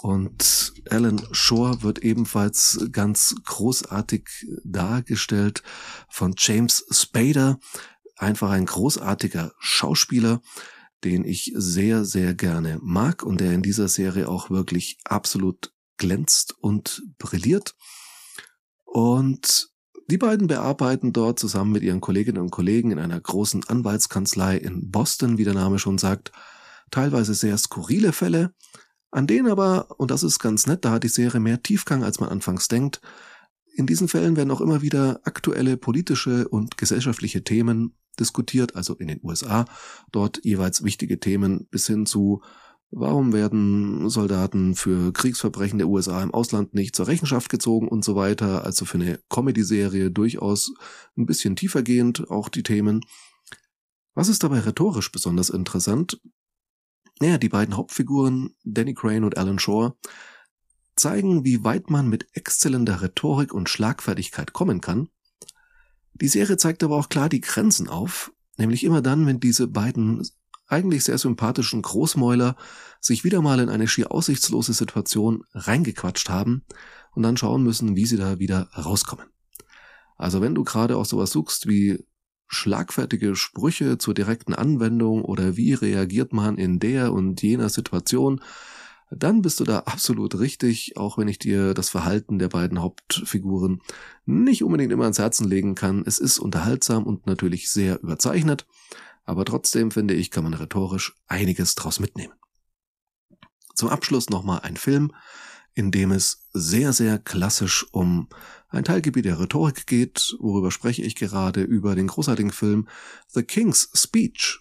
Und 0.00 0.74
Alan 0.90 1.26
Shore 1.32 1.82
wird 1.82 1.98
ebenfalls 2.00 2.86
ganz 2.92 3.34
großartig 3.44 4.46
dargestellt 4.64 5.62
von 6.08 6.34
James 6.38 6.84
Spader. 6.90 7.58
Einfach 8.16 8.50
ein 8.50 8.66
großartiger 8.66 9.52
Schauspieler, 9.58 10.40
den 11.04 11.24
ich 11.24 11.52
sehr, 11.54 12.04
sehr 12.04 12.34
gerne 12.34 12.78
mag 12.82 13.22
und 13.22 13.40
der 13.40 13.52
in 13.52 13.62
dieser 13.62 13.88
Serie 13.88 14.28
auch 14.28 14.50
wirklich 14.50 14.98
absolut 15.04 15.72
glänzt 15.96 16.54
und 16.60 17.02
brilliert. 17.18 17.74
Und 18.84 19.68
die 20.10 20.18
beiden 20.18 20.46
bearbeiten 20.46 21.12
dort 21.12 21.38
zusammen 21.38 21.72
mit 21.72 21.82
ihren 21.82 22.00
Kolleginnen 22.00 22.40
und 22.40 22.50
Kollegen 22.50 22.90
in 22.90 22.98
einer 22.98 23.20
großen 23.20 23.68
Anwaltskanzlei 23.68 24.56
in 24.56 24.90
Boston, 24.90 25.36
wie 25.36 25.44
der 25.44 25.54
Name 25.54 25.78
schon 25.78 25.98
sagt, 25.98 26.32
teilweise 26.90 27.34
sehr 27.34 27.58
skurrile 27.58 28.12
Fälle, 28.12 28.54
an 29.10 29.26
denen 29.26 29.50
aber, 29.50 29.98
und 29.98 30.10
das 30.10 30.22
ist 30.22 30.38
ganz 30.38 30.66
nett, 30.66 30.84
da 30.84 30.92
hat 30.92 31.04
die 31.04 31.08
Serie 31.08 31.40
mehr 31.40 31.62
Tiefgang, 31.62 32.04
als 32.04 32.20
man 32.20 32.30
anfangs 32.30 32.68
denkt, 32.68 33.00
in 33.74 33.86
diesen 33.86 34.08
Fällen 34.08 34.36
werden 34.36 34.50
auch 34.50 34.60
immer 34.60 34.82
wieder 34.82 35.20
aktuelle 35.24 35.76
politische 35.76 36.48
und 36.48 36.76
gesellschaftliche 36.76 37.44
Themen 37.44 37.94
diskutiert, 38.20 38.76
also 38.76 38.94
in 38.94 39.08
den 39.08 39.20
USA, 39.22 39.64
dort 40.12 40.44
jeweils 40.44 40.84
wichtige 40.84 41.20
Themen 41.20 41.66
bis 41.70 41.86
hin 41.86 42.06
zu 42.06 42.42
Warum 42.90 43.34
werden 43.34 44.08
Soldaten 44.08 44.74
für 44.74 45.12
Kriegsverbrechen 45.12 45.78
der 45.78 45.88
USA 45.88 46.22
im 46.22 46.32
Ausland 46.32 46.72
nicht 46.72 46.96
zur 46.96 47.06
Rechenschaft 47.06 47.50
gezogen 47.50 47.86
und 47.86 48.02
so 48.02 48.16
weiter? 48.16 48.64
Also 48.64 48.86
für 48.86 48.96
eine 48.96 49.20
Comedy-Serie 49.28 50.10
durchaus 50.10 50.72
ein 51.14 51.26
bisschen 51.26 51.54
tiefergehend 51.54 52.30
auch 52.30 52.48
die 52.48 52.62
Themen. 52.62 53.02
Was 54.14 54.28
ist 54.28 54.42
dabei 54.42 54.60
rhetorisch 54.60 55.12
besonders 55.12 55.50
interessant? 55.50 56.18
Naja, 57.20 57.36
die 57.36 57.50
beiden 57.50 57.76
Hauptfiguren, 57.76 58.56
Danny 58.64 58.94
Crane 58.94 59.24
und 59.24 59.36
Alan 59.36 59.58
Shore, 59.58 59.96
zeigen, 60.96 61.44
wie 61.44 61.64
weit 61.64 61.90
man 61.90 62.08
mit 62.08 62.26
exzellenter 62.32 63.02
Rhetorik 63.02 63.52
und 63.52 63.68
Schlagfertigkeit 63.68 64.54
kommen 64.54 64.80
kann. 64.80 65.08
Die 66.20 66.28
Serie 66.28 66.56
zeigt 66.56 66.82
aber 66.82 66.96
auch 66.96 67.08
klar 67.08 67.28
die 67.28 67.40
Grenzen 67.40 67.88
auf, 67.88 68.32
nämlich 68.56 68.84
immer 68.84 69.02
dann, 69.02 69.26
wenn 69.26 69.40
diese 69.40 69.68
beiden 69.68 70.26
eigentlich 70.66 71.04
sehr 71.04 71.18
sympathischen 71.18 71.82
Großmäuler 71.82 72.56
sich 73.00 73.24
wieder 73.24 73.40
mal 73.40 73.60
in 73.60 73.68
eine 73.68 73.88
schier 73.88 74.12
aussichtslose 74.12 74.74
Situation 74.74 75.44
reingequatscht 75.54 76.28
haben 76.28 76.64
und 77.14 77.22
dann 77.22 77.36
schauen 77.36 77.62
müssen, 77.62 77.96
wie 77.96 78.06
sie 78.06 78.16
da 78.16 78.38
wieder 78.38 78.68
rauskommen. 78.76 79.26
Also 80.16 80.40
wenn 80.40 80.54
du 80.54 80.64
gerade 80.64 80.96
auch 80.96 81.06
sowas 81.06 81.30
suchst 81.30 81.68
wie 81.68 82.04
schlagfertige 82.48 83.36
Sprüche 83.36 83.98
zur 83.98 84.14
direkten 84.14 84.54
Anwendung 84.54 85.24
oder 85.24 85.56
wie 85.56 85.74
reagiert 85.74 86.32
man 86.32 86.56
in 86.58 86.78
der 86.78 87.12
und 87.12 87.42
jener 87.42 87.68
Situation, 87.68 88.40
dann 89.10 89.42
bist 89.42 89.60
du 89.60 89.64
da 89.64 89.80
absolut 89.80 90.38
richtig, 90.38 90.96
auch 90.96 91.16
wenn 91.18 91.28
ich 91.28 91.38
dir 91.38 91.74
das 91.74 91.88
Verhalten 91.88 92.38
der 92.38 92.48
beiden 92.48 92.80
Hauptfiguren 92.80 93.80
nicht 94.26 94.62
unbedingt 94.62 94.92
immer 94.92 95.04
ans 95.04 95.18
Herzen 95.18 95.48
legen 95.48 95.74
kann. 95.74 96.02
Es 96.06 96.18
ist 96.18 96.38
unterhaltsam 96.38 97.04
und 97.04 97.26
natürlich 97.26 97.70
sehr 97.70 98.00
überzeichnet, 98.02 98.66
aber 99.24 99.44
trotzdem 99.44 99.90
finde 99.90 100.14
ich, 100.14 100.30
kann 100.30 100.44
man 100.44 100.54
rhetorisch 100.54 101.14
einiges 101.26 101.74
draus 101.74 102.00
mitnehmen. 102.00 102.34
Zum 103.74 103.88
Abschluss 103.88 104.28
nochmal 104.28 104.60
ein 104.60 104.76
Film, 104.76 105.12
in 105.74 105.90
dem 105.90 106.10
es 106.10 106.48
sehr, 106.52 106.92
sehr 106.92 107.18
klassisch 107.18 107.86
um 107.92 108.28
ein 108.68 108.84
Teilgebiet 108.84 109.24
der 109.24 109.38
Rhetorik 109.38 109.86
geht. 109.86 110.36
Worüber 110.40 110.70
spreche 110.70 111.02
ich 111.02 111.14
gerade? 111.14 111.62
Über 111.62 111.94
den 111.94 112.08
großartigen 112.08 112.50
Film 112.50 112.88
The 113.28 113.42
King's 113.42 113.88
Speech. 113.94 114.60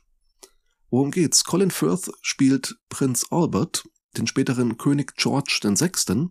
Worum 0.89 1.11
geht's? 1.11 1.43
Colin 1.43 1.71
Firth 1.71 2.11
spielt 2.21 2.77
Prinz 2.89 3.25
Albert, 3.31 3.83
den 4.15 4.27
späteren 4.27 4.77
König 4.77 5.15
George 5.15 5.59
VI., 5.63 6.29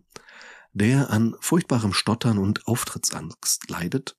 der 0.73 1.09
an 1.09 1.35
furchtbarem 1.39 1.93
Stottern 1.93 2.37
und 2.37 2.67
Auftrittsangst 2.67 3.69
leidet 3.69 4.17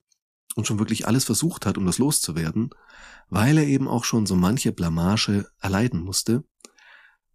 und 0.55 0.67
schon 0.67 0.79
wirklich 0.79 1.07
alles 1.07 1.23
versucht 1.23 1.65
hat, 1.65 1.77
um 1.77 1.85
das 1.85 1.97
loszuwerden, 1.97 2.71
weil 3.29 3.57
er 3.57 3.65
eben 3.65 3.87
auch 3.87 4.03
schon 4.03 4.25
so 4.25 4.35
manche 4.35 4.71
Blamage 4.71 5.47
erleiden 5.59 6.01
musste, 6.01 6.43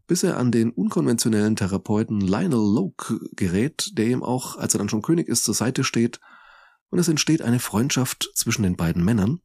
bis 0.07 0.23
er 0.23 0.37
an 0.37 0.53
den 0.53 0.71
unkonventionellen 0.71 1.57
Therapeuten 1.57 2.21
Lionel 2.21 2.59
Loke 2.59 3.21
gerät, 3.33 3.93
der 3.97 4.07
ihm 4.07 4.23
auch, 4.23 4.57
als 4.57 4.75
er 4.75 4.79
dann 4.79 4.89
schon 4.89 5.03
König 5.03 5.29
ist, 5.29 5.45
zur 5.45 5.55
Seite 5.55 5.85
steht, 5.85 6.21
und 6.91 6.99
es 6.99 7.09
entsteht 7.09 7.43
eine 7.43 7.59
Freundschaft 7.59 8.31
zwischen 8.35 8.63
den 8.63 8.77
beiden 8.77 9.05
Männern. 9.05 9.41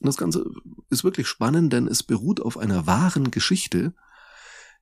Und 0.00 0.06
das 0.06 0.16
Ganze 0.16 0.44
ist 0.90 1.02
wirklich 1.02 1.26
spannend, 1.26 1.72
denn 1.72 1.88
es 1.88 2.02
beruht 2.02 2.40
auf 2.40 2.58
einer 2.58 2.86
wahren 2.86 3.30
Geschichte, 3.30 3.94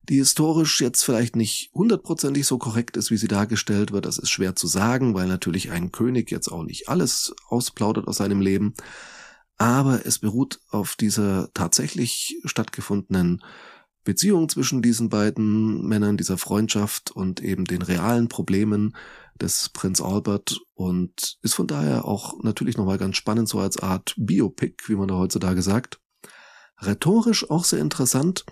die 0.09 0.17
historisch 0.17 0.81
jetzt 0.81 1.03
vielleicht 1.03 1.35
nicht 1.35 1.71
hundertprozentig 1.73 2.45
so 2.45 2.57
korrekt 2.57 2.97
ist, 2.97 3.09
wie 3.09 3.17
sie 3.17 3.27
dargestellt 3.27 3.91
wird. 3.91 4.05
Das 4.05 4.17
ist 4.17 4.29
schwer 4.29 4.55
zu 4.55 4.67
sagen, 4.67 5.13
weil 5.13 5.27
natürlich 5.27 5.71
ein 5.71 5.91
König 5.91 6.29
jetzt 6.29 6.49
auch 6.49 6.63
nicht 6.63 6.89
alles 6.89 7.33
ausplaudert 7.47 8.07
aus 8.07 8.17
seinem 8.17 8.41
Leben. 8.41 8.73
Aber 9.57 10.05
es 10.05 10.19
beruht 10.19 10.59
auf 10.69 10.95
dieser 10.95 11.49
tatsächlich 11.53 12.37
stattgefundenen 12.43 13.43
Beziehung 14.03 14.49
zwischen 14.49 14.81
diesen 14.81 15.07
beiden 15.07 15.87
Männern, 15.87 16.17
dieser 16.17 16.37
Freundschaft 16.37 17.11
und 17.11 17.41
eben 17.41 17.63
den 17.63 17.81
realen 17.81 18.27
Problemen 18.27 18.95
des 19.39 19.69
Prinz 19.69 20.01
Albert 20.01 20.59
und 20.73 21.37
ist 21.41 21.53
von 21.53 21.67
daher 21.67 22.05
auch 22.05 22.43
natürlich 22.43 22.75
nochmal 22.77 22.97
ganz 22.97 23.15
spannend, 23.15 23.47
so 23.47 23.59
als 23.59 23.77
Art 23.77 24.13
Biopic, 24.17 24.83
wie 24.87 24.95
man 24.95 25.07
da 25.07 25.15
heutzutage 25.15 25.61
sagt. 25.61 26.01
Rhetorisch 26.79 27.49
auch 27.49 27.63
sehr 27.63 27.79
interessant, 27.79 28.45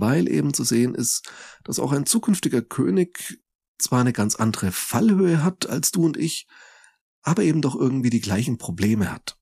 weil 0.00 0.28
eben 0.28 0.54
zu 0.54 0.64
sehen 0.64 0.94
ist, 0.94 1.30
dass 1.64 1.78
auch 1.78 1.92
ein 1.92 2.06
zukünftiger 2.06 2.62
König 2.62 3.38
zwar 3.78 4.00
eine 4.00 4.12
ganz 4.12 4.36
andere 4.36 4.72
Fallhöhe 4.72 5.42
hat 5.42 5.68
als 5.68 5.90
du 5.90 6.04
und 6.04 6.16
ich, 6.16 6.46
aber 7.22 7.42
eben 7.42 7.62
doch 7.62 7.74
irgendwie 7.74 8.10
die 8.10 8.20
gleichen 8.20 8.58
Probleme 8.58 9.10
hat. 9.10 9.38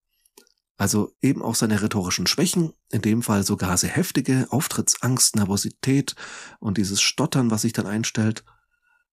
Also 0.76 1.14
eben 1.20 1.42
auch 1.42 1.54
seine 1.54 1.80
rhetorischen 1.80 2.26
Schwächen, 2.26 2.72
in 2.90 3.02
dem 3.02 3.22
Fall 3.22 3.44
sogar 3.44 3.76
sehr 3.76 3.90
heftige 3.90 4.48
Auftrittsangst, 4.50 5.36
Nervosität 5.36 6.16
und 6.58 6.78
dieses 6.78 7.00
Stottern, 7.00 7.50
was 7.50 7.62
sich 7.62 7.72
dann 7.72 7.86
einstellt. 7.86 8.44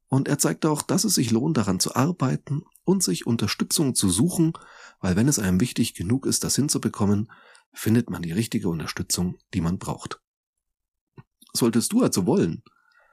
Und 0.07 0.27
er 0.27 0.39
zeigt 0.39 0.65
auch, 0.65 0.81
dass 0.81 1.03
es 1.03 1.13
sich 1.13 1.29
lohnt, 1.29 1.57
daran 1.57 1.79
zu 1.79 1.95
arbeiten 1.95 2.63
und 2.85 3.03
sich 3.03 3.27
Unterstützung 3.27 3.93
zu 3.93 4.09
suchen, 4.09 4.53
weil 4.99 5.15
wenn 5.15 5.27
es 5.27 5.37
einem 5.37 5.61
wichtig 5.61 5.93
genug 5.93 6.25
ist, 6.25 6.43
das 6.43 6.55
hinzubekommen, 6.55 7.31
findet 7.71 8.09
man 8.09 8.23
die 8.23 8.31
richtige 8.31 8.69
Unterstützung, 8.69 9.37
die 9.53 9.61
man 9.61 9.77
braucht. 9.77 10.21
Solltest 11.59 11.91
du 11.91 12.01
also 12.01 12.25
wollen, 12.25 12.63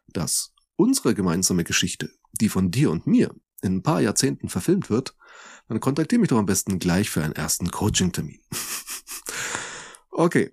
dass 0.06 0.52
unsere 0.76 1.14
gemeinsame 1.14 1.64
Geschichte, 1.64 2.10
die 2.40 2.48
von 2.48 2.70
dir 2.70 2.90
und 2.92 3.06
mir 3.06 3.34
in 3.60 3.76
ein 3.76 3.82
paar 3.82 4.00
Jahrzehnten 4.00 4.48
verfilmt 4.48 4.88
wird, 4.88 5.16
dann 5.68 5.80
kontaktiere 5.80 6.20
mich 6.20 6.28
doch 6.28 6.38
am 6.38 6.46
besten 6.46 6.78
gleich 6.78 7.10
für 7.10 7.24
einen 7.24 7.34
ersten 7.34 7.70
Coaching-Termin. 7.70 8.40
okay. 10.10 10.52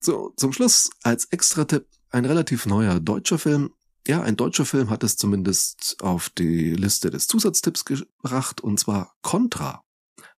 So, 0.00 0.34
zum 0.36 0.52
Schluss 0.52 0.90
als 1.02 1.24
Extra-Tipp 1.26 1.86
ein 2.10 2.26
relativ 2.26 2.66
neuer 2.66 3.00
deutscher 3.00 3.38
Film. 3.38 3.72
Ja, 4.06 4.22
ein 4.22 4.36
deutscher 4.36 4.66
Film 4.66 4.90
hat 4.90 5.02
es 5.02 5.16
zumindest 5.16 5.96
auf 6.00 6.28
die 6.28 6.74
Liste 6.74 7.08
des 7.08 7.26
Zusatztipps 7.26 7.86
gebracht, 7.86 8.60
und 8.60 8.78
zwar 8.78 9.14
Contra 9.22 9.82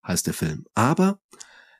heißt 0.07 0.25
der 0.25 0.33
Film. 0.33 0.65
Aber 0.73 1.19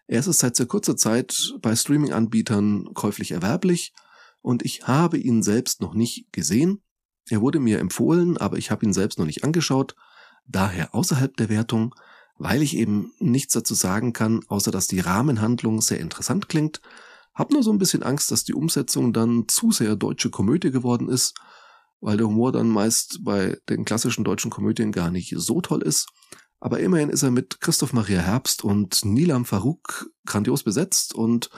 er 0.07 0.19
ist 0.19 0.39
seit 0.39 0.57
sehr 0.57 0.65
kurzer 0.65 0.97
Zeit 0.97 1.53
bei 1.61 1.77
Streaming-Anbietern 1.77 2.93
käuflich 2.93 3.31
erwerblich 3.31 3.93
und 4.47 4.63
ich 4.63 4.87
habe 4.87 5.17
ihn 5.17 5.43
selbst 5.43 5.81
noch 5.81 5.93
nicht 5.93 6.31
gesehen. 6.31 6.81
Er 7.29 7.41
wurde 7.41 7.59
mir 7.59 7.79
empfohlen, 7.79 8.37
aber 8.37 8.57
ich 8.57 8.71
habe 8.71 8.85
ihn 8.85 8.93
selbst 8.93 9.19
noch 9.19 9.25
nicht 9.25 9.43
angeschaut, 9.43 9.93
daher 10.47 10.95
außerhalb 10.95 11.35
der 11.35 11.49
Wertung, 11.49 11.93
weil 12.37 12.61
ich 12.61 12.77
eben 12.77 13.11
nichts 13.19 13.51
dazu 13.53 13.73
sagen 13.73 14.13
kann, 14.13 14.39
außer 14.47 14.71
dass 14.71 14.87
die 14.87 15.01
Rahmenhandlung 15.01 15.81
sehr 15.81 15.99
interessant 15.99 16.47
klingt. 16.47 16.79
Hab 17.33 17.51
nur 17.51 17.61
so 17.61 17.73
ein 17.73 17.77
bisschen 17.77 18.03
Angst, 18.03 18.31
dass 18.31 18.45
die 18.45 18.53
Umsetzung 18.53 19.11
dann 19.11 19.49
zu 19.49 19.71
sehr 19.71 19.97
deutsche 19.97 20.29
Komödie 20.29 20.71
geworden 20.71 21.09
ist, 21.09 21.35
weil 21.99 22.15
der 22.15 22.27
Humor 22.27 22.53
dann 22.53 22.69
meist 22.69 23.25
bei 23.25 23.57
den 23.67 23.83
klassischen 23.83 24.23
deutschen 24.23 24.49
Komödien 24.49 24.93
gar 24.93 25.11
nicht 25.11 25.33
so 25.35 25.59
toll 25.59 25.81
ist. 25.81 26.07
Aber 26.61 26.79
immerhin 26.79 27.09
ist 27.09 27.21
er 27.21 27.31
mit 27.31 27.59
Christoph 27.59 27.91
Maria 27.91 28.21
Herbst 28.21 28.63
und 28.63 29.03
Nilam 29.03 29.43
Farouk 29.43 30.09
grandios 30.25 30.63
besetzt 30.63 31.13
und 31.13 31.49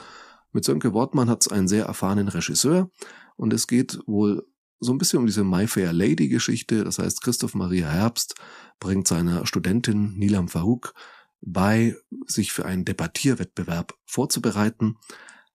mit 0.52 0.66
Sönke 0.66 0.94
Wortmann 0.94 1.30
hat 1.30 1.42
es 1.42 1.52
einen 1.52 1.68
sehr 1.68 1.86
erfahrenen 1.86 2.28
Regisseur 2.28 2.90
und 3.36 3.54
es 3.54 3.68
geht 3.68 4.00
wohl 4.06 4.46
so 4.80 4.94
ein 4.94 4.98
bisschen 4.98 5.20
um 5.20 5.26
diese 5.26 5.44
My 5.44 5.68
Fair 5.68 5.94
Lady 5.94 6.30
Geschichte. 6.30 6.84
Das 6.84 7.00
heißt, 7.00 7.22
Christoph 7.22 7.54
Maria 7.54 7.90
Herbst 7.90 8.36
bringt 8.80 9.08
seiner 9.08 9.46
Studentin 9.46 10.18
Nilam 10.18 10.48
Farouk 10.48 10.94
bei, 11.42 11.96
sich 12.28 12.52
für 12.52 12.66
einen 12.66 12.86
Debattierwettbewerb 12.86 13.94
vorzubereiten, 14.06 14.98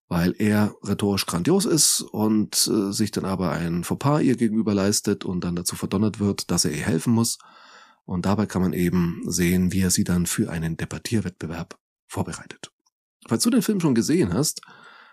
weil 0.08 0.34
er 0.38 0.74
rhetorisch 0.82 1.26
grandios 1.26 1.64
ist 1.64 2.02
und 2.02 2.68
äh, 2.68 2.92
sich 2.92 3.10
dann 3.10 3.24
aber 3.24 3.52
ein 3.52 3.84
Fauxpas 3.84 4.20
ihr 4.20 4.36
gegenüber 4.36 4.74
leistet 4.74 5.24
und 5.24 5.42
dann 5.44 5.56
dazu 5.56 5.76
verdonnert 5.76 6.20
wird, 6.20 6.50
dass 6.50 6.64
er 6.64 6.72
ihr 6.72 6.84
helfen 6.84 7.12
muss. 7.12 7.38
Und 8.04 8.26
dabei 8.26 8.44
kann 8.46 8.60
man 8.60 8.74
eben 8.74 9.22
sehen, 9.26 9.72
wie 9.72 9.80
er 9.80 9.90
sie 9.90 10.04
dann 10.04 10.26
für 10.26 10.50
einen 10.50 10.76
Debattierwettbewerb 10.76 11.78
vorbereitet. 12.06 12.74
Falls 13.26 13.43
du 13.43 13.50
den 13.50 13.62
Film 13.62 13.81
schon 13.81 13.95
gesehen 13.95 14.33
hast, 14.33 14.61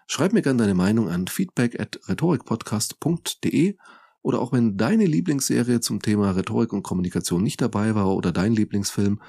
schreib 0.07 0.33
mir 0.33 0.41
gerne 0.41 0.59
deine 0.59 0.75
Meinung 0.75 1.09
an 1.09 1.27
feedback 1.27 1.79
at 1.79 1.99
rhetorikpodcast.de 2.07 3.77
Oder 4.21 4.39
auch 4.39 4.51
wenn 4.51 4.77
deine 4.77 5.05
Lieblingsserie 5.05 5.79
zum 5.79 6.01
Thema 6.01 6.31
Rhetorik 6.31 6.73
und 6.73 6.83
Kommunikation 6.83 7.43
nicht 7.43 7.61
dabei 7.61 7.95
war 7.95 8.13
oder 8.15 8.31
dein 8.31 8.53
Lieblingsfilm, 8.53 9.21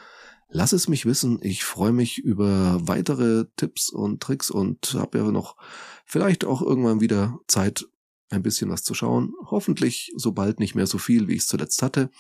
lass 0.49 0.73
es 0.73 0.89
mich 0.89 1.07
wissen. 1.07 1.39
Ich 1.43 1.65
freue 1.65 1.93
mich 1.93 2.19
über 2.19 2.79
weitere 2.87 3.47
Tipps 3.57 3.89
und 3.89 4.21
Tricks 4.21 4.51
und 4.51 4.95
habe 4.95 5.19
ja 5.19 5.31
noch 5.31 5.57
vielleicht 6.05 6.45
auch 6.45 6.63
irgendwann 6.63 7.01
wieder 7.01 7.39
Zeit, 7.47 7.87
ein 8.31 8.43
bisschen 8.43 8.71
was 8.71 8.83
zu 8.83 8.95
schauen. 8.95 9.35
Hoffentlich 9.45 10.13
so 10.17 10.33
bald 10.33 10.59
nicht 10.59 10.75
mehr 10.75 10.87
so 10.87 10.99
viel, 10.99 11.29
wie 11.29 11.35
ich 11.35 11.43
es 11.43 11.49
zuletzt 11.49 11.83
hatte. 11.83 12.11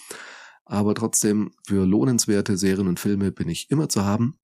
Aber 0.64 0.94
trotzdem, 0.94 1.52
für 1.66 1.84
lohnenswerte 1.86 2.56
Serien 2.56 2.86
und 2.86 3.00
Filme 3.00 3.32
bin 3.32 3.48
ich 3.48 3.70
immer 3.70 3.88
zu 3.88 4.04
haben. 4.04 4.38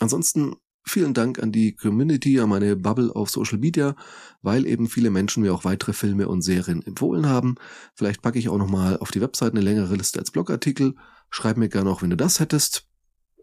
Ansonsten 0.00 0.56
vielen 0.84 1.14
Dank 1.14 1.42
an 1.42 1.52
die 1.52 1.74
Community, 1.74 2.40
an 2.40 2.48
meine 2.48 2.76
Bubble 2.76 3.14
auf 3.14 3.30
Social 3.30 3.58
Media, 3.58 3.94
weil 4.42 4.66
eben 4.66 4.88
viele 4.88 5.10
Menschen 5.10 5.42
mir 5.42 5.54
auch 5.54 5.64
weitere 5.64 5.92
Filme 5.92 6.28
und 6.28 6.42
Serien 6.42 6.82
empfohlen 6.82 7.26
haben. 7.26 7.56
Vielleicht 7.94 8.22
packe 8.22 8.38
ich 8.38 8.48
auch 8.48 8.58
nochmal 8.58 8.98
auf 8.98 9.10
die 9.10 9.20
Website 9.20 9.52
eine 9.52 9.60
längere 9.60 9.94
Liste 9.94 10.18
als 10.18 10.30
Blogartikel. 10.30 10.94
Schreib 11.30 11.56
mir 11.56 11.68
gerne 11.68 11.90
auch, 11.90 12.02
wenn 12.02 12.10
du 12.10 12.16
das 12.16 12.40
hättest. 12.40 12.86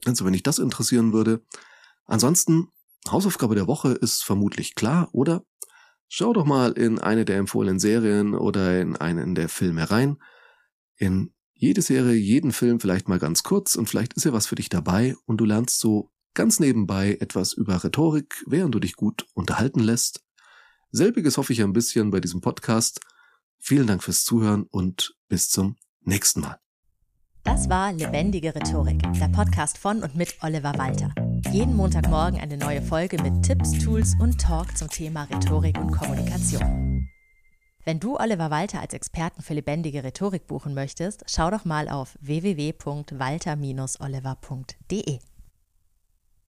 Also 0.06 0.26
wenn 0.26 0.34
dich 0.34 0.44
das 0.44 0.60
interessieren 0.60 1.14
würde. 1.14 1.42
Ansonsten, 2.06 2.68
Hausaufgabe 3.10 3.56
der 3.56 3.68
Woche 3.68 3.90
ist 3.90 4.24
vermutlich 4.24 4.76
klar, 4.76 5.10
oder? 5.14 5.44
Schau 6.08 6.34
doch 6.34 6.46
mal 6.46 6.72
in 6.72 7.00
eine 7.00 7.24
der 7.24 7.38
empfohlenen 7.38 7.80
Serien 7.80 8.34
oder 8.34 8.82
in 8.82 8.96
einen 8.96 9.36
der 9.36 9.48
Filme 9.48 9.90
rein. 9.92 10.18
In 10.98 11.34
jede 11.54 11.82
Serie, 11.82 12.16
jeden 12.16 12.52
Film 12.52 12.80
vielleicht 12.80 13.08
mal 13.08 13.20
ganz 13.20 13.44
kurz 13.44 13.76
und 13.76 13.88
vielleicht 13.88 14.14
ist 14.14 14.26
ja 14.26 14.34
was 14.34 14.48
für 14.48 14.56
dich 14.56 14.70
dabei 14.70 15.16
und 15.26 15.38
du 15.38 15.46
lernst 15.46 15.80
so 15.80 16.10
ganz 16.34 16.60
nebenbei 16.60 17.18
etwas 17.20 17.54
über 17.54 17.84
Rhetorik, 17.84 18.44
während 18.48 18.76
du 18.76 18.80
dich 18.80 18.96
gut 18.96 19.26
unterhalten 19.34 19.80
lässt. 19.80 20.24
Selbiges 20.92 21.38
hoffe 21.38 21.54
ich 21.54 21.62
ein 21.62 21.74
bisschen 21.74 22.12
bei 22.12 22.20
diesem 22.20 22.42
Podcast. 22.42 23.00
Vielen 23.60 23.88
Dank 23.88 24.04
fürs 24.04 24.24
Zuhören 24.24 24.64
und 24.64 25.16
bis 25.28 25.50
zum 25.50 25.76
nächsten 26.02 26.42
Mal. 26.42 26.60
Das 27.44 27.70
war 27.70 27.94
Lebendige 27.94 28.54
Rhetorik, 28.54 29.02
der 29.14 29.30
Podcast 29.30 29.78
von 29.78 30.04
und 30.04 30.16
mit 30.16 30.36
Oliver 30.42 30.78
Walter. 30.78 31.14
Jeden 31.52 31.76
Montagmorgen 31.76 32.40
eine 32.40 32.58
neue 32.58 32.82
Folge 32.82 33.22
mit 33.22 33.44
Tipps, 33.44 33.74
Tools 33.84 34.16
und 34.20 34.40
Talk 34.40 34.78
zum 34.78 34.90
Thema 34.90 35.24
Rhetorik 35.24 35.78
und 35.78 35.92
Kommunikation. 35.92 37.10
Wenn 37.86 38.00
du 38.00 38.18
Oliver 38.18 38.52
Walter 38.52 38.82
als 38.82 38.94
Experten 38.94 39.42
für 39.42 39.56
lebendige 39.56 40.04
Rhetorik 40.04 40.48
buchen 40.48 40.74
möchtest, 40.74 41.24
schau 41.28 41.50
doch 41.50 41.64
mal 41.66 41.90
auf 41.90 42.18
www.walter-oliver.de. 42.22 45.20